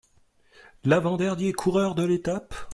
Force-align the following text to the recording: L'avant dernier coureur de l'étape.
L'avant 0.83 1.15
dernier 1.15 1.53
coureur 1.53 1.93
de 1.93 2.03
l'étape. 2.03 2.55